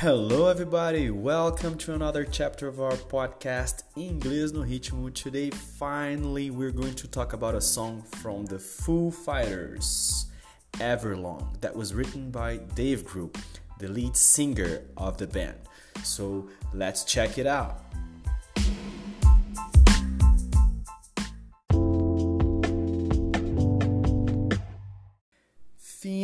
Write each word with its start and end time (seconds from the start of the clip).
Hello, 0.00 0.46
everybody. 0.46 1.10
Welcome 1.10 1.76
to 1.78 1.92
another 1.92 2.24
chapter 2.24 2.68
of 2.68 2.80
our 2.80 2.92
podcast, 2.92 3.82
Inglês 3.96 4.52
no 4.52 4.60
Ritmo. 4.60 5.12
Today, 5.12 5.50
finally, 5.50 6.50
we're 6.50 6.70
going 6.70 6.94
to 6.94 7.08
talk 7.08 7.32
about 7.32 7.56
a 7.56 7.60
song 7.60 8.02
from 8.02 8.44
the 8.46 8.60
Foo 8.60 9.10
Fighters, 9.10 10.26
Everlong, 10.74 11.60
that 11.62 11.74
was 11.74 11.94
written 11.94 12.30
by 12.30 12.58
Dave 12.76 13.04
Grohl, 13.04 13.34
the 13.80 13.88
lead 13.88 14.16
singer 14.16 14.82
of 14.96 15.18
the 15.18 15.26
band. 15.26 15.58
So, 16.04 16.48
let's 16.72 17.02
check 17.02 17.36
it 17.36 17.48
out. 17.48 17.87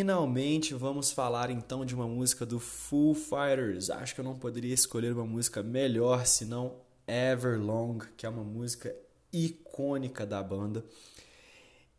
Finalmente 0.04 0.74
vamos 0.74 1.12
falar 1.12 1.48
então 1.48 1.82
de 1.82 1.94
uma 1.94 2.06
música 2.06 2.44
do 2.44 2.60
Foo 2.60 3.14
Fighters. 3.14 3.88
Acho 3.88 4.14
que 4.14 4.20
eu 4.20 4.24
não 4.24 4.36
poderia 4.36 4.74
escolher 4.74 5.14
uma 5.14 5.24
música 5.24 5.62
melhor 5.62 6.26
senão 6.26 6.74
Everlong, 7.08 8.00
que 8.14 8.26
é 8.26 8.28
uma 8.28 8.44
música 8.44 8.94
icônica 9.32 10.26
da 10.26 10.42
banda. 10.42 10.84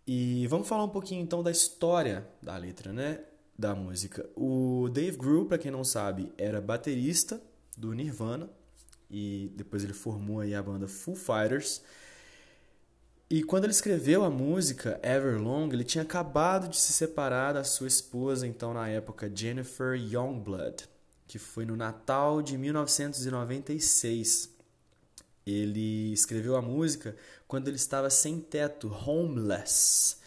E 0.05 0.45
vamos 0.45 0.68
falar 0.68 0.84
um 0.84 0.90
pouquinho 0.90 1.23
então 1.23 1.41
da 1.41 1.50
história 1.50 2.28
da 2.44 2.55
letra, 2.55 2.94
né? 2.94 3.22
Da 3.58 3.73
música. 3.73 4.30
O 4.36 4.88
Dave 4.94 5.17
Grohl, 5.17 5.48
para 5.48 5.58
quem 5.58 5.72
não 5.72 5.84
sabe, 5.84 6.31
era 6.38 6.62
baterista 6.62 7.42
do 7.76 7.92
Nirvana 7.92 8.48
e 9.09 9.52
depois 9.56 9.84
ele 9.84 9.94
formou 9.94 10.42
aí 10.42 10.53
a 10.53 10.62
banda 10.62 10.88
Foo 10.88 11.16
Fighters. 11.16 11.81
E 13.27 13.41
quando 13.41 13.63
ele 13.63 13.73
escreveu 13.73 14.23
a 14.23 14.29
música 14.29 14.99
Everlong, 15.02 15.73
ele 15.73 15.83
tinha 15.83 16.03
acabado 16.03 16.67
de 16.70 16.77
se 16.77 16.93
separar 16.93 17.53
da 17.53 17.63
sua 17.63 17.88
esposa, 17.88 18.45
então 18.45 18.71
na 18.71 18.88
época 18.88 19.31
Jennifer 19.33 19.95
Youngblood, 19.95 20.88
que 21.27 21.39
foi 21.39 21.66
no 21.66 21.75
Natal 21.75 22.44
de 22.44 22.55
1996. 22.55 24.53
Ele 25.44 26.13
escreveu 26.13 26.55
a 26.55 26.61
música 26.61 27.16
quando 27.47 27.67
ele 27.67 27.77
estava 27.77 28.11
sem 28.11 28.39
teto, 28.39 28.94
homeless. 28.94 30.17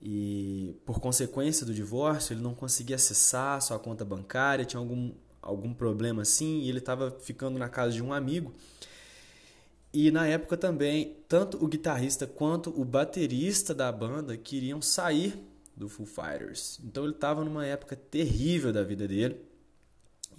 E 0.00 0.74
por 0.84 0.98
consequência 0.98 1.64
do 1.64 1.72
divórcio, 1.72 2.34
ele 2.34 2.42
não 2.42 2.56
conseguia 2.56 2.96
acessar 2.96 3.62
sua 3.62 3.78
conta 3.78 4.04
bancária, 4.04 4.64
tinha 4.64 4.80
algum, 4.80 5.12
algum 5.40 5.72
problema 5.72 6.22
assim, 6.22 6.62
e 6.62 6.68
ele 6.68 6.78
estava 6.78 7.08
ficando 7.20 7.56
na 7.56 7.68
casa 7.68 7.92
de 7.92 8.02
um 8.02 8.12
amigo. 8.12 8.52
E 9.92 10.10
na 10.10 10.26
época 10.26 10.56
também, 10.56 11.18
tanto 11.28 11.62
o 11.62 11.68
guitarrista 11.68 12.26
quanto 12.26 12.70
o 12.70 12.84
baterista 12.84 13.74
da 13.74 13.92
banda 13.92 14.36
queriam 14.36 14.80
sair 14.80 15.38
do 15.76 15.88
Foo 15.88 16.06
Fighters. 16.06 16.80
Então 16.82 17.04
ele 17.04 17.12
estava 17.12 17.44
numa 17.44 17.66
época 17.66 17.94
terrível 17.94 18.72
da 18.72 18.82
vida 18.82 19.06
dele. 19.06 19.36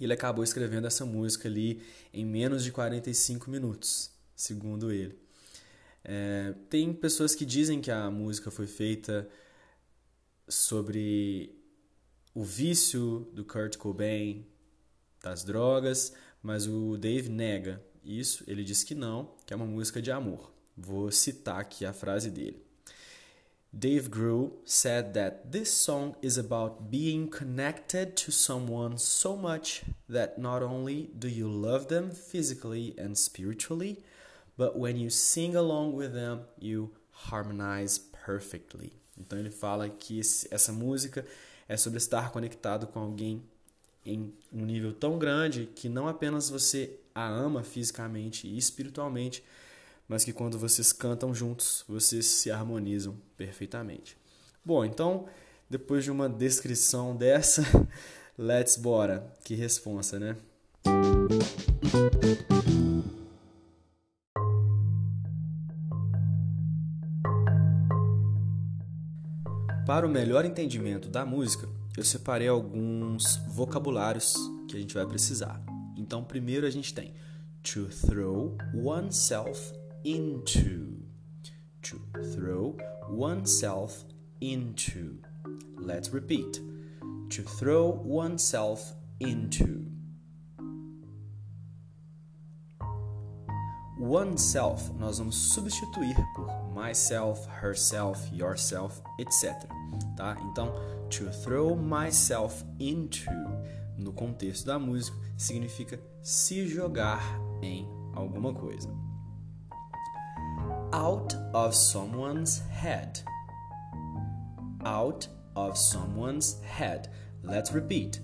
E 0.00 0.04
ele 0.04 0.12
acabou 0.12 0.42
escrevendo 0.42 0.88
essa 0.88 1.06
música 1.06 1.48
ali 1.48 1.80
em 2.12 2.24
menos 2.24 2.64
de 2.64 2.72
45 2.72 3.48
minutos, 3.48 4.10
segundo 4.34 4.90
ele. 4.90 5.16
É, 6.02 6.52
tem 6.68 6.92
pessoas 6.92 7.34
que 7.34 7.44
dizem 7.44 7.80
que 7.80 7.92
a 7.92 8.10
música 8.10 8.50
foi 8.50 8.66
feita 8.66 9.28
sobre 10.48 11.56
o 12.34 12.42
vício 12.42 13.30
do 13.32 13.44
Kurt 13.44 13.76
Cobain 13.76 14.44
das 15.22 15.44
drogas, 15.44 16.12
mas 16.42 16.66
o 16.66 16.98
Dave 16.98 17.28
nega 17.28 17.80
isso, 18.04 18.44
ele 18.46 18.62
diz 18.62 18.84
que 18.84 18.94
não, 18.94 19.30
que 19.46 19.52
é 19.52 19.56
uma 19.56 19.66
música 19.66 20.00
de 20.00 20.10
amor. 20.10 20.52
Vou 20.76 21.10
citar 21.10 21.60
aqui 21.60 21.84
a 21.84 21.92
frase 21.92 22.30
dele. 22.30 22.62
Dave 23.76 24.08
Grohl 24.08 24.52
said 24.64 25.14
that 25.14 25.50
this 25.50 25.68
song 25.68 26.14
is 26.22 26.38
about 26.38 26.90
being 26.90 27.26
connected 27.26 28.14
to 28.14 28.30
someone 28.30 28.96
so 28.98 29.36
much 29.36 29.82
that 30.08 30.40
not 30.40 30.62
only 30.62 31.10
do 31.12 31.28
you 31.28 31.48
love 31.48 31.86
them 31.86 32.10
physically 32.12 32.94
and 32.96 33.16
spiritually, 33.16 33.98
but 34.56 34.78
when 34.78 34.96
you 34.96 35.10
sing 35.10 35.56
along 35.56 35.96
with 35.96 36.12
them, 36.12 36.42
you 36.56 36.92
harmonize 37.10 37.98
perfectly. 37.98 38.92
Então 39.18 39.38
ele 39.38 39.50
fala 39.50 39.88
que 39.88 40.20
essa 40.20 40.72
música 40.72 41.24
é 41.68 41.76
sobre 41.76 41.98
estar 41.98 42.30
conectado 42.30 42.86
com 42.86 43.00
alguém 43.00 43.42
em 44.04 44.32
um 44.52 44.64
nível 44.64 44.92
tão 44.92 45.18
grande 45.18 45.68
que 45.74 45.88
não 45.88 46.06
apenas 46.06 46.50
você 46.50 46.98
a 47.14 47.26
ama 47.26 47.62
fisicamente 47.62 48.46
e 48.46 48.58
espiritualmente, 48.58 49.42
mas 50.08 50.24
que 50.24 50.32
quando 50.32 50.58
vocês 50.58 50.92
cantam 50.92 51.34
juntos, 51.34 51.84
vocês 51.88 52.26
se 52.26 52.50
harmonizam 52.50 53.16
perfeitamente. 53.36 54.16
Bom, 54.64 54.84
então, 54.84 55.26
depois 55.68 56.04
de 56.04 56.10
uma 56.10 56.28
descrição 56.28 57.14
dessa, 57.16 57.62
let's 58.36 58.76
bora. 58.76 59.32
Que 59.42 59.54
responsa, 59.54 60.18
né? 60.18 60.36
Para 69.86 70.06
o 70.06 70.10
melhor 70.10 70.44
entendimento 70.44 71.08
da 71.08 71.24
música, 71.26 71.68
eu 71.96 72.04
separei 72.04 72.48
alguns 72.48 73.36
vocabulários 73.48 74.34
que 74.68 74.76
a 74.76 74.80
gente 74.80 74.94
vai 74.94 75.06
precisar. 75.06 75.62
Então, 75.96 76.24
primeiro 76.24 76.66
a 76.66 76.70
gente 76.70 76.92
tem 76.92 77.14
to 77.62 77.86
throw 77.88 78.56
oneself 78.74 79.72
into. 80.04 81.02
To 81.82 81.98
throw 82.34 82.76
oneself 83.08 84.04
into. 84.40 85.18
Let's 85.78 86.12
repeat. 86.12 86.60
To 87.30 87.42
throw 87.42 88.02
oneself 88.04 88.94
into. 89.20 89.86
Oneself 93.98 94.92
nós 94.98 95.18
vamos 95.18 95.36
substituir 95.36 96.16
por 96.34 96.48
myself, 96.74 97.46
herself, 97.62 98.20
yourself, 98.34 99.00
etc. 99.18 99.66
Tá? 100.16 100.36
Então, 100.50 100.72
to 101.10 101.30
throw 101.42 101.76
myself 101.76 102.64
into 102.78 103.24
no 103.96 104.12
contexto 104.12 104.66
da 104.66 104.78
música, 104.78 105.16
significa 105.36 106.00
se 106.22 106.66
jogar 106.66 107.22
em 107.62 107.88
alguma 108.14 108.52
coisa. 108.52 108.88
Out 110.92 111.34
of 111.52 111.74
someone's 111.74 112.62
head. 112.70 113.24
Out 114.84 115.28
of 115.54 115.78
someone's 115.78 116.60
head. 116.62 117.10
Let's 117.42 117.72
repeat. 117.72 118.20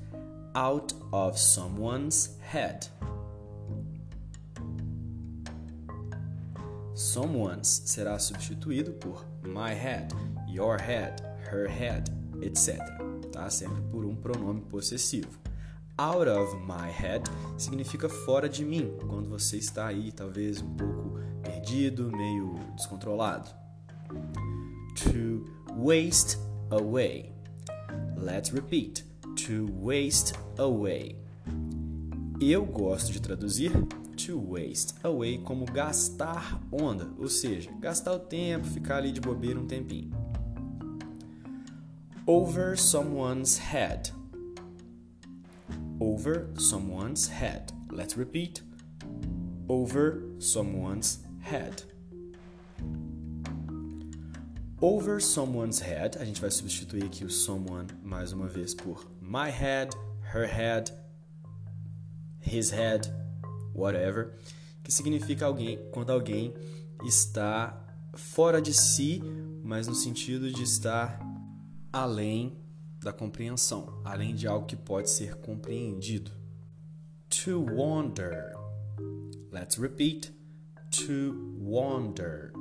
Out 0.55 0.95
of 1.13 1.39
someone's 1.39 2.39
head. 2.41 2.89
Someone's 6.95 7.83
será 7.87 8.19
substituído 8.19 8.93
por 8.93 9.25
my 9.43 9.73
head, 9.73 10.13
your 10.47 10.77
head, 10.77 11.23
her 11.53 11.69
head, 11.69 12.11
etc. 12.43 12.79
Tá? 13.33 13.49
Sempre 13.51 13.83
por 13.91 14.05
um 14.05 14.15
pronome 14.15 14.61
possessivo 14.63 15.41
out 16.01 16.27
of 16.27 16.57
my 16.67 16.91
head 16.91 17.23
significa 17.59 18.09
fora 18.09 18.49
de 18.49 18.65
mim, 18.65 18.91
quando 19.07 19.29
você 19.29 19.59
está 19.59 19.87
aí 19.87 20.11
talvez 20.11 20.63
um 20.63 20.75
pouco 20.75 21.21
perdido, 21.43 22.11
meio 22.11 22.55
descontrolado. 22.75 23.51
To 24.97 25.45
waste 25.77 26.39
away. 26.71 27.35
Let's 28.17 28.51
repeat. 28.51 29.05
To 29.47 29.67
waste 29.83 30.33
away. 30.57 31.19
Eu 32.41 32.65
gosto 32.65 33.13
de 33.13 33.21
traduzir 33.21 33.71
to 34.27 34.39
waste 34.39 34.95
away 35.03 35.39
como 35.39 35.67
gastar 35.67 36.61
onda, 36.73 37.09
ou 37.19 37.29
seja, 37.29 37.71
gastar 37.79 38.13
o 38.13 38.19
tempo, 38.19 38.67
ficar 38.67 38.97
ali 38.97 39.13
de 39.13 39.21
bobeira 39.21 39.61
um 39.61 39.67
tempinho. 39.67 40.11
Over 42.27 42.77
someone's 42.77 43.59
head 43.59 44.11
over 46.01 46.49
someone's 46.59 47.29
head. 47.29 47.73
Let's 47.91 48.17
repeat. 48.17 48.63
Over 49.69 50.23
someone's 50.39 51.19
head. 51.41 51.83
Over 54.81 55.21
someone's 55.21 55.81
head, 55.81 56.17
a 56.19 56.25
gente 56.25 56.41
vai 56.41 56.51
substituir 56.51 57.05
aqui 57.05 57.25
o 57.25 57.31
someone 57.31 57.89
mais 58.03 58.33
uma 58.33 58.47
vez 58.47 58.75
por 58.75 59.07
my 59.21 59.51
head, 59.51 59.95
her 60.33 60.47
head, 60.47 60.91
his 62.41 62.71
head, 62.71 63.07
whatever, 63.75 64.39
que 64.83 64.91
significa 64.91 65.45
alguém 65.45 65.79
quando 65.93 66.11
alguém 66.11 66.55
está 67.05 67.79
fora 68.15 68.61
de 68.63 68.73
si, 68.73 69.23
mas 69.63 69.87
no 69.87 69.95
sentido 69.95 70.51
de 70.51 70.63
estar 70.63 71.21
além 71.93 72.57
da 73.03 73.13
compreensão, 73.13 74.01
além 74.05 74.35
de 74.35 74.47
algo 74.47 74.67
que 74.67 74.77
pode 74.77 75.11
ser 75.11 75.37
compreendido. 75.37 76.31
To 77.45 77.65
wander. 77.65 78.55
Let's 79.51 79.77
repeat. 79.77 80.33
To 80.91 81.57
wander. 81.61 82.53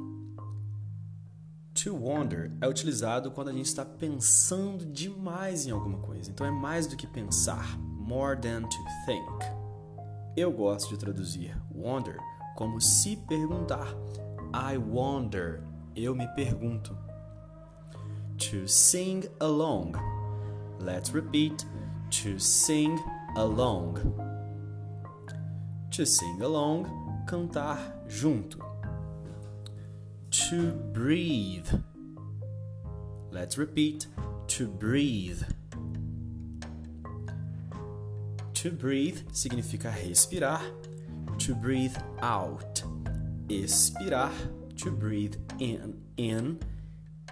To 1.84 1.96
wander 1.96 2.52
é 2.62 2.68
utilizado 2.68 3.32
quando 3.32 3.50
a 3.50 3.54
gente 3.54 3.66
está 3.66 3.86
pensando 3.86 4.86
demais 4.86 5.66
em 5.66 5.72
alguma 5.72 6.00
coisa. 6.00 6.30
Então 6.30 6.46
é 6.46 6.52
mais 6.52 6.88
do 6.88 6.96
que 6.96 7.08
pensar. 7.08 7.78
More 7.80 8.40
than 8.40 8.64
to 8.64 8.78
think. 9.06 9.46
Eu 10.36 10.52
gosto 10.52 10.90
de 10.90 10.98
traduzir 10.98 11.56
wonder 11.74 12.18
como 12.56 12.82
se 12.82 13.16
perguntar. 13.16 13.88
I 14.54 14.78
wonder. 14.78 15.64
Eu 15.96 16.16
me 16.16 16.28
pergunto. 16.36 17.09
To 18.40 18.68
sing 18.68 19.26
along. 19.42 19.96
Let's 20.80 21.12
repeat. 21.12 21.66
To 22.12 22.40
sing 22.40 23.00
along. 23.36 24.00
To 25.92 26.06
sing 26.06 26.42
along, 26.42 27.26
cantar 27.28 27.78
junto. 28.08 28.60
To 30.32 30.72
breathe. 30.72 31.68
Let's 33.30 33.58
repeat. 33.58 34.08
To 34.48 34.68
breathe. 34.68 35.44
To 38.54 38.72
breathe 38.72 39.20
significa 39.32 39.92
respirar. 39.92 40.62
To 41.40 41.56
breathe 41.56 41.98
out. 42.22 42.84
Expirar. 43.48 44.32
To 44.78 44.92
breathe 44.92 45.36
in. 45.60 46.02
In. 46.18 46.60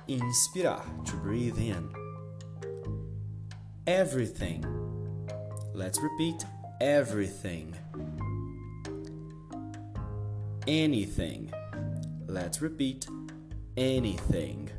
Inspirar. 0.07 0.83
To 1.06 1.15
breathe 1.18 1.57
in. 1.57 1.89
Everything. 3.86 4.65
Let's 5.74 6.00
repeat. 6.01 6.45
Everything. 6.80 7.75
Anything. 10.68 11.51
Let's 12.27 12.62
repeat. 12.62 13.07
Anything. 13.75 14.69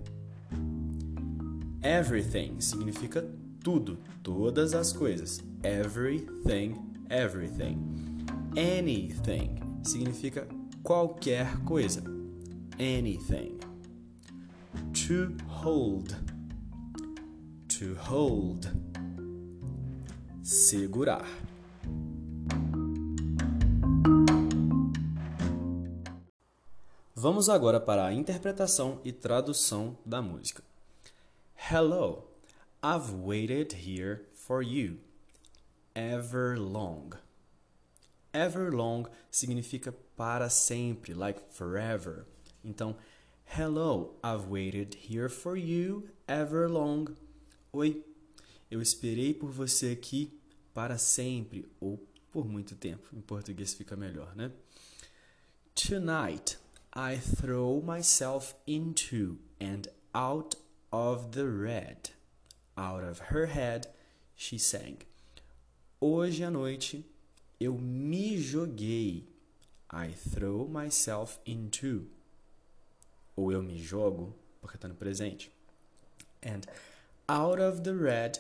Everything 1.83 2.59
significa 2.59 3.25
tudo, 3.63 3.99
todas 4.23 4.75
as 4.75 4.93
coisas. 4.93 5.41
Everything, 5.63 6.77
everything. 7.11 8.27
Anything 8.57 9.81
significa 9.83 10.47
qualquer 10.83 11.47
coisa. 11.65 12.03
Anything. 12.79 13.68
To 15.07 15.37
hold. 15.49 16.15
To 17.69 17.95
hold. 17.95 18.67
Segurar. 20.43 21.27
Vamos 27.15 27.49
agora 27.49 27.81
para 27.81 28.07
a 28.07 28.13
interpretação 28.13 29.01
e 29.05 29.13
tradução 29.13 29.99
da 30.07 30.23
música. 30.23 30.63
Hello, 31.71 32.29
I've 32.83 33.13
waited 33.13 33.75
here 33.87 34.25
for 34.35 34.63
you. 34.63 34.99
Ever 35.95 36.57
long. 36.59 37.11
Ever 38.33 38.73
long 38.73 39.07
significa 39.31 39.93
para 40.17 40.49
sempre, 40.49 41.13
like 41.13 41.41
forever. 41.51 42.25
Então, 42.65 42.97
hello, 43.53 44.11
I've 44.23 44.47
waited 44.49 44.95
here 44.95 45.29
for 45.29 45.57
you 45.57 46.11
ever 46.29 46.69
long. 46.69 47.17
Oi, 47.73 48.05
eu 48.71 48.81
esperei 48.81 49.33
por 49.33 49.51
você 49.51 49.91
aqui 49.91 50.39
para 50.75 50.99
sempre 50.99 51.67
ou 51.81 51.99
por 52.31 52.47
muito 52.47 52.75
tempo. 52.75 53.09
Em 53.13 53.21
português 53.21 53.75
fica 53.75 53.97
melhor, 53.97 54.37
né? 54.37 54.53
Tonight, 55.75 56.59
I 56.95 57.17
throw 57.17 57.81
myself 57.83 58.55
into 58.67 59.39
and 59.61 59.89
out 60.15 60.57
of 60.93 61.31
the 61.31 61.47
red. 61.47 62.11
Out 62.77 63.03
of 63.03 63.33
her 63.33 63.47
head, 63.47 63.89
she 64.37 64.59
sang. 64.59 64.99
Hoje 66.01 66.45
à 66.45 66.51
noite 66.51 67.05
eu 67.59 67.79
me 67.79 68.37
joguei. 68.37 69.27
I 69.91 70.13
throw 70.13 70.69
myself 70.69 71.41
into. 71.47 72.18
Ou 73.39 73.53
eu 73.53 73.63
me 73.63 73.79
jogo, 73.79 74.35
porque 74.61 74.77
está 74.77 74.89
no 74.89 74.97
presente. 74.97 75.53
And 76.45 76.63
out 77.29 77.63
of 77.63 77.83
the 77.83 77.93
red, 77.93 78.33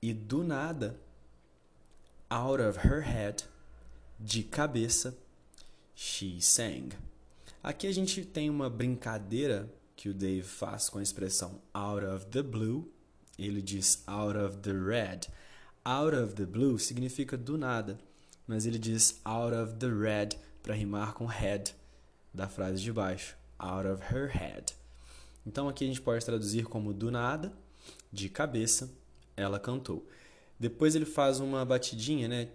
e 0.00 0.14
do 0.14 0.44
nada, 0.44 1.00
out 2.30 2.62
of 2.62 2.86
her 2.86 3.02
head, 3.02 3.42
de 4.20 4.44
cabeça, 4.44 5.18
she 5.96 6.40
sang. 6.40 6.90
Aqui 7.60 7.88
a 7.88 7.92
gente 7.92 8.24
tem 8.24 8.48
uma 8.48 8.70
brincadeira 8.70 9.68
que 9.96 10.08
o 10.08 10.14
Dave 10.14 10.44
faz 10.44 10.88
com 10.88 11.00
a 11.00 11.02
expressão 11.02 11.60
out 11.74 12.06
of 12.06 12.26
the 12.26 12.40
blue. 12.40 12.88
Ele 13.36 13.60
diz 13.60 14.04
out 14.06 14.38
of 14.38 14.58
the 14.58 14.72
red. 14.72 15.22
Out 15.84 16.14
of 16.14 16.34
the 16.34 16.46
blue 16.46 16.78
significa 16.78 17.36
do 17.36 17.58
nada, 17.58 17.98
mas 18.46 18.64
ele 18.64 18.78
diz 18.78 19.20
out 19.24 19.56
of 19.56 19.74
the 19.80 19.88
red 19.88 20.38
para 20.62 20.76
rimar 20.76 21.14
com 21.14 21.26
head 21.26 21.74
da 22.32 22.48
frase 22.48 22.80
de 22.80 22.92
baixo. 22.92 23.39
Out 23.60 23.86
of 23.86 24.02
her 24.14 24.28
head. 24.28 24.74
Então 25.46 25.68
aqui 25.68 25.84
a 25.84 25.86
gente 25.86 26.00
pode 26.00 26.24
traduzir 26.24 26.64
como 26.64 26.92
do 26.92 27.10
nada, 27.10 27.52
de 28.12 28.28
cabeça, 28.28 28.90
ela 29.36 29.60
cantou. 29.60 30.06
Depois 30.58 30.94
ele 30.94 31.06
faz 31.06 31.40
uma 31.40 31.64
batidinha, 31.64 32.28
né? 32.28 32.48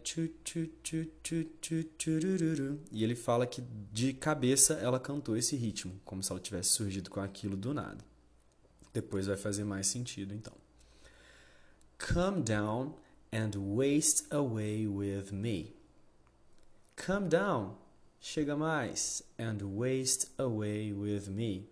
E 2.92 3.04
ele 3.04 3.16
fala 3.16 3.48
que 3.48 3.64
de 3.92 4.14
cabeça 4.14 4.76
ela 4.76 5.00
cantou 5.00 5.36
esse 5.36 5.56
ritmo, 5.56 6.00
como 6.06 6.22
se 6.22 6.32
ela 6.32 6.40
tivesse 6.40 6.70
surgido 6.70 7.10
com 7.10 7.20
aquilo 7.20 7.58
do 7.58 7.74
nada. 7.74 8.06
Depois 8.94 9.26
vai 9.26 9.36
fazer 9.36 9.64
mais 9.64 9.88
sentido, 9.88 10.34
então. 10.34 10.54
Come 11.98 12.44
down 12.44 12.94
and 13.34 13.52
waste 13.58 14.28
away 14.30 14.88
with 14.88 15.32
me. 15.32 15.76
Come 16.96 17.28
down, 17.28 17.76
chega 18.26 18.56
mais, 18.56 19.22
and 19.38 19.60
waste 19.78 20.32
away 20.40 20.92
with 20.92 21.30
me 21.30 21.70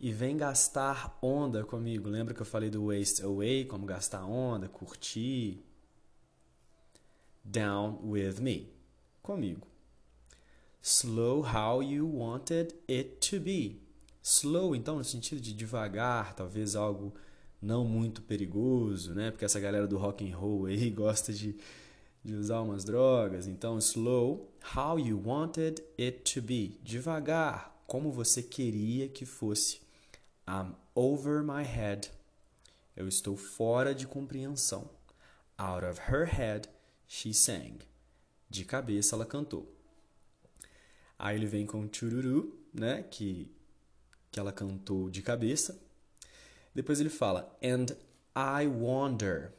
e 0.00 0.12
vem 0.12 0.36
gastar 0.36 1.16
onda 1.22 1.62
comigo. 1.64 2.08
Lembra 2.08 2.34
que 2.34 2.42
eu 2.42 2.46
falei 2.46 2.68
do 2.68 2.86
waste 2.86 3.22
away, 3.22 3.64
como 3.64 3.86
gastar 3.86 4.24
onda, 4.24 4.68
curtir? 4.68 5.62
Down 7.44 8.00
with 8.02 8.40
me, 8.40 8.68
comigo. 9.22 9.64
Slow 10.82 11.42
how 11.42 11.80
you 11.80 12.04
wanted 12.04 12.74
it 12.90 13.30
to 13.30 13.40
be. 13.40 13.80
Slow, 14.20 14.74
então, 14.74 14.96
no 14.96 15.04
sentido 15.04 15.40
de 15.40 15.52
devagar, 15.52 16.34
talvez 16.34 16.74
algo 16.74 17.14
não 17.62 17.84
muito 17.84 18.22
perigoso, 18.22 19.14
né? 19.14 19.30
Porque 19.30 19.44
essa 19.44 19.60
galera 19.60 19.86
do 19.86 19.96
rock 19.96 20.28
and 20.28 20.36
roll 20.36 20.66
aí 20.66 20.90
gosta 20.90 21.32
de, 21.32 21.56
de 22.26 22.34
usar 22.34 22.60
umas 22.60 22.84
drogas. 22.84 23.46
Então, 23.46 23.78
slow, 23.78 24.52
how 24.74 24.98
you 24.98 25.22
wanted 25.24 25.80
it 25.98 26.34
to 26.34 26.42
be. 26.42 26.78
Devagar, 26.82 27.80
como 27.86 28.10
você 28.10 28.42
queria 28.42 29.08
que 29.08 29.24
fosse. 29.24 29.80
I'm 30.48 30.74
over 30.92 31.44
my 31.44 31.62
head. 31.62 32.10
Eu 32.96 33.06
estou 33.06 33.36
fora 33.36 33.94
de 33.94 34.08
compreensão. 34.08 34.90
Out 35.56 35.86
of 35.86 36.00
her 36.10 36.26
head, 36.26 36.68
she 37.06 37.32
sang. 37.32 37.78
De 38.50 38.64
cabeça 38.64 39.14
ela 39.14 39.24
cantou. 39.24 39.72
Aí 41.16 41.36
ele 41.36 41.46
vem 41.46 41.64
com 41.64 41.88
chururu, 41.90 42.58
né, 42.74 43.04
que 43.04 43.50
que 44.32 44.40
ela 44.40 44.52
cantou 44.52 45.08
de 45.08 45.22
cabeça. 45.22 45.80
Depois 46.74 47.00
ele 47.00 47.08
fala 47.08 47.56
and 47.62 47.86
I 48.36 48.66
wonder. 48.66 49.52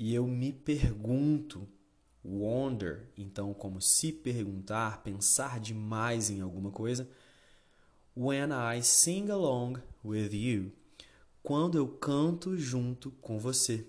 E 0.00 0.14
eu 0.14 0.26
me 0.26 0.50
pergunto, 0.50 1.68
wonder, 2.24 3.06
então 3.18 3.52
como 3.52 3.82
se 3.82 4.10
perguntar, 4.10 5.02
pensar 5.02 5.60
demais 5.60 6.30
em 6.30 6.40
alguma 6.40 6.70
coisa 6.70 7.06
when 8.16 8.48
I 8.50 8.82
sing 8.82 9.30
along 9.30 9.76
with 10.02 10.30
you. 10.32 10.72
Quando 11.42 11.76
eu 11.76 11.86
canto 11.86 12.56
junto 12.56 13.10
com 13.10 13.38
você. 13.38 13.86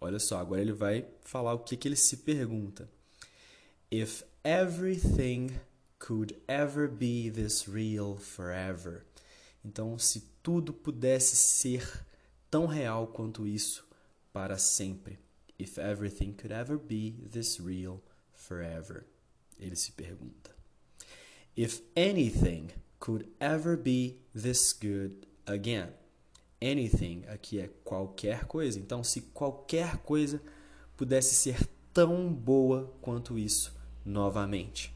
Olha 0.00 0.18
só, 0.18 0.40
agora 0.40 0.60
ele 0.60 0.72
vai 0.72 1.06
falar 1.20 1.54
o 1.54 1.60
que, 1.60 1.76
que 1.76 1.86
ele 1.86 1.94
se 1.94 2.16
pergunta. 2.16 2.90
If 3.92 4.24
everything 4.42 5.50
could 6.00 6.36
ever 6.48 6.88
be 6.88 7.30
this 7.30 7.68
real 7.68 8.16
forever. 8.16 9.06
Então, 9.64 9.96
se 10.00 10.32
tudo 10.42 10.72
pudesse 10.72 11.36
ser 11.36 12.04
tão 12.50 12.66
real 12.66 13.06
quanto 13.06 13.46
isso 13.46 13.91
para 14.32 14.58
sempre. 14.58 15.18
If 15.58 15.78
everything 15.78 16.32
could 16.32 16.52
ever 16.52 16.76
be 16.76 17.14
this 17.30 17.60
real 17.60 18.02
forever. 18.34 19.06
Ele 19.58 19.76
se 19.76 19.92
pergunta. 19.92 20.50
If 21.56 21.82
anything 21.94 22.70
could 22.98 23.28
ever 23.40 23.76
be 23.76 24.18
this 24.34 24.72
good 24.72 25.26
again. 25.46 25.90
Anything 26.60 27.24
aqui 27.28 27.60
é 27.60 27.68
qualquer 27.84 28.46
coisa. 28.46 28.78
Então, 28.78 29.02
se 29.02 29.20
qualquer 29.20 29.98
coisa 29.98 30.40
pudesse 30.96 31.34
ser 31.34 31.68
tão 31.92 32.32
boa 32.32 32.92
quanto 33.00 33.38
isso 33.38 33.74
novamente. 34.04 34.94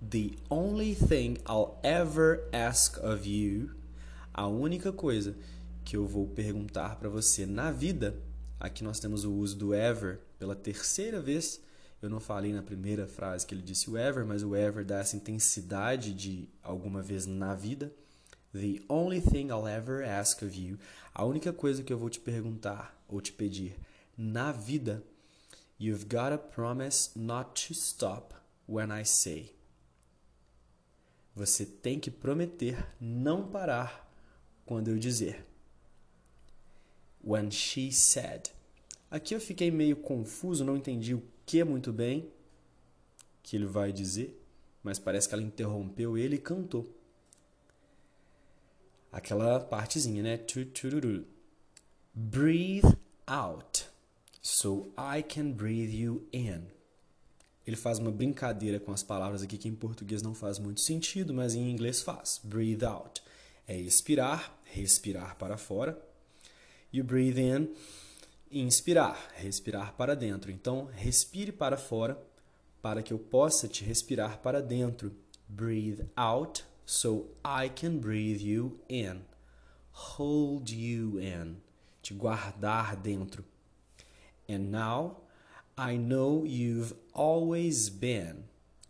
The 0.00 0.36
only 0.48 0.94
thing 0.94 1.38
I'll 1.48 1.78
ever 1.82 2.48
ask 2.52 2.96
of 2.98 3.28
you, 3.28 3.70
a 4.32 4.46
única 4.46 4.92
coisa 4.92 5.36
que 5.84 5.96
eu 5.96 6.06
vou 6.06 6.28
perguntar 6.28 6.96
para 6.96 7.08
você 7.08 7.44
na 7.44 7.72
vida, 7.72 8.16
aqui 8.58 8.82
nós 8.82 9.00
temos 9.00 9.24
o 9.24 9.32
uso 9.32 9.56
do 9.56 9.74
ever 9.74 10.20
pela 10.38 10.54
terceira 10.54 11.20
vez 11.20 11.60
Eu 12.00 12.08
não 12.08 12.20
falei 12.20 12.52
na 12.52 12.62
primeira 12.62 13.08
frase 13.08 13.44
que 13.44 13.52
ele 13.52 13.62
disse 13.62 13.90
o 13.90 13.96
ever, 13.96 14.24
mas 14.24 14.44
o 14.44 14.54
ever 14.54 14.84
dá 14.84 15.00
essa 15.00 15.16
intensidade 15.16 16.14
de 16.14 16.48
alguma 16.62 17.02
vez 17.02 17.26
na 17.26 17.54
vida. 17.54 17.92
The 18.52 18.80
only 18.88 19.20
thing 19.20 19.48
I'll 19.48 19.66
ever 19.66 20.04
ask 20.04 20.42
of 20.42 20.56
you, 20.56 20.78
a 21.12 21.24
única 21.24 21.52
coisa 21.52 21.82
que 21.82 21.92
eu 21.92 21.98
vou 21.98 22.08
te 22.08 22.20
perguntar 22.20 22.96
ou 23.08 23.20
te 23.20 23.32
pedir 23.32 23.76
na 24.16 24.52
vida, 24.52 25.02
you've 25.78 26.04
got 26.04 26.30
to 26.30 26.38
promise 26.38 27.10
not 27.16 27.66
to 27.66 27.72
stop 27.72 28.32
when 28.68 28.90
I 28.92 29.04
say. 29.04 29.54
Você 31.34 31.66
tem 31.66 31.98
que 31.98 32.10
prometer 32.12 32.86
não 33.00 33.48
parar 33.48 34.08
quando 34.64 34.88
eu 34.88 34.98
dizer. 34.98 35.44
When 37.22 37.50
she 37.50 37.92
said. 37.92 38.50
Aqui 39.10 39.34
eu 39.34 39.40
fiquei 39.40 39.70
meio 39.70 39.96
confuso, 39.96 40.64
não 40.64 40.76
entendi 40.76 41.14
o 41.14 41.22
que 41.44 41.62
muito 41.64 41.92
bem 41.92 42.30
que 43.42 43.56
ele 43.56 43.66
vai 43.66 43.92
dizer, 43.92 44.38
mas 44.82 44.98
parece 44.98 45.26
que 45.26 45.34
ela 45.34 45.42
interrompeu 45.42 46.18
ele 46.18 46.36
e 46.36 46.38
cantou 46.38 46.94
aquela 49.10 49.58
partezinha, 49.58 50.22
né? 50.22 50.38
Breathe 52.14 52.96
out 53.26 53.86
so 54.42 54.92
I 54.98 55.22
can 55.22 55.52
breathe 55.52 55.94
you 55.94 56.28
in. 56.32 56.66
Ele 57.66 57.76
faz 57.76 57.98
uma 57.98 58.10
brincadeira 58.10 58.78
com 58.80 58.92
as 58.92 59.02
palavras 59.02 59.42
aqui 59.42 59.58
que 59.58 59.68
em 59.68 59.74
português 59.74 60.22
não 60.22 60.34
faz 60.34 60.58
muito 60.58 60.80
sentido, 60.80 61.32
mas 61.32 61.54
em 61.54 61.70
inglês 61.70 62.02
faz. 62.02 62.40
Breathe 62.42 62.84
out 62.84 63.22
é 63.68 63.76
expirar, 63.76 64.58
respirar 64.64 65.36
para 65.36 65.58
fora. 65.58 66.02
O 66.92 67.02
breathe 67.02 67.38
in, 67.38 67.74
inspirar, 68.50 69.30
respirar 69.36 69.94
para 69.94 70.16
dentro. 70.16 70.50
Então, 70.50 70.88
respire 70.94 71.52
para 71.52 71.76
fora 71.76 72.18
para 72.80 73.02
que 73.02 73.12
eu 73.12 73.18
possa 73.18 73.68
te 73.68 73.84
respirar 73.84 74.38
para 74.38 74.62
dentro. 74.62 75.14
Breathe 75.48 76.06
out 76.16 76.64
so 76.86 77.26
I 77.44 77.68
can 77.68 77.98
breathe 77.98 78.40
you 78.40 78.80
in. 78.88 79.20
Hold 79.92 80.70
you 80.70 81.20
in. 81.20 81.56
Te 82.00 82.14
guardar 82.14 82.96
dentro. 82.96 83.44
And 84.48 84.70
now 84.70 85.20
I 85.76 85.96
know 85.98 86.46
you've 86.46 86.94
always 87.12 87.88
been. 87.88 88.44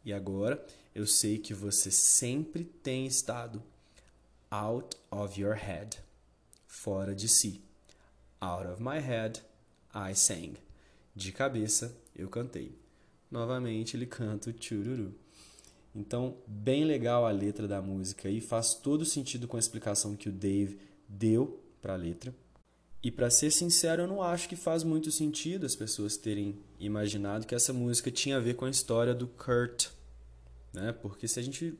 E 0.04 0.12
agora 0.12 0.64
eu 0.94 1.06
sei 1.06 1.38
que 1.38 1.52
você 1.52 1.90
sempre 1.90 2.64
tem 2.64 3.06
estado 3.06 3.62
out 4.50 4.96
of 5.10 5.40
your 5.40 5.54
head. 5.54 5.98
Fora 6.66 7.14
de 7.14 7.28
si. 7.28 7.67
Out 8.40 8.66
of 8.68 8.82
my 8.82 9.00
head, 9.00 9.42
I 9.94 10.14
sang. 10.14 10.54
De 11.14 11.32
cabeça, 11.32 11.96
eu 12.14 12.28
cantei. 12.28 12.76
Novamente 13.30 13.96
ele 13.96 14.06
canta 14.06 14.50
o 14.50 14.54
chururu. 14.58 15.14
Então, 15.94 16.36
bem 16.46 16.84
legal 16.84 17.26
a 17.26 17.30
letra 17.30 17.66
da 17.66 17.82
música 17.82 18.30
e 18.30 18.40
faz 18.40 18.74
todo 18.74 19.04
sentido 19.04 19.48
com 19.48 19.56
a 19.56 19.60
explicação 19.60 20.14
que 20.14 20.28
o 20.28 20.32
Dave 20.32 20.78
deu 21.08 21.60
para 21.82 21.94
a 21.94 21.96
letra. 21.96 22.32
E 23.02 23.10
para 23.10 23.30
ser 23.30 23.50
sincero, 23.50 24.02
eu 24.02 24.06
não 24.06 24.22
acho 24.22 24.48
que 24.48 24.56
faz 24.56 24.82
muito 24.82 25.10
sentido 25.10 25.64
as 25.64 25.76
pessoas 25.76 26.16
terem 26.16 26.58
imaginado 26.78 27.46
que 27.46 27.54
essa 27.54 27.72
música 27.72 28.10
tinha 28.10 28.36
a 28.36 28.40
ver 28.40 28.54
com 28.54 28.64
a 28.64 28.70
história 28.70 29.14
do 29.14 29.26
Kurt, 29.28 29.88
né? 30.72 30.92
Porque 30.92 31.28
se 31.28 31.38
a 31.38 31.42
gente 31.42 31.74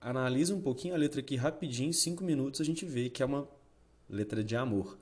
analisa 0.00 0.54
um 0.54 0.60
pouquinho 0.60 0.94
a 0.94 0.98
letra 0.98 1.20
aqui 1.20 1.36
rapidinho, 1.36 1.90
em 1.90 1.92
cinco 1.92 2.24
minutos, 2.24 2.60
a 2.60 2.64
gente 2.64 2.84
vê 2.84 3.08
que 3.08 3.22
é 3.22 3.26
uma 3.26 3.48
letra 4.08 4.42
de 4.42 4.56
amor. 4.56 4.98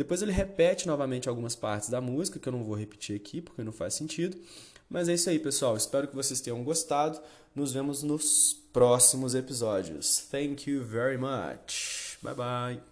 Depois 0.00 0.22
ele 0.22 0.32
repete 0.32 0.86
novamente 0.86 1.28
algumas 1.28 1.54
partes 1.54 1.90
da 1.90 2.00
música, 2.00 2.38
que 2.38 2.48
eu 2.48 2.52
não 2.54 2.64
vou 2.64 2.74
repetir 2.74 3.14
aqui 3.14 3.42
porque 3.42 3.62
não 3.62 3.70
faz 3.70 3.92
sentido. 3.92 4.34
Mas 4.88 5.10
é 5.10 5.12
isso 5.12 5.28
aí, 5.28 5.38
pessoal. 5.38 5.76
Espero 5.76 6.08
que 6.08 6.16
vocês 6.16 6.40
tenham 6.40 6.64
gostado. 6.64 7.20
Nos 7.54 7.74
vemos 7.74 8.02
nos 8.02 8.56
próximos 8.72 9.34
episódios. 9.34 10.26
Thank 10.30 10.70
you 10.70 10.82
very 10.82 11.18
much. 11.18 12.16
Bye 12.22 12.34
bye. 12.34 12.89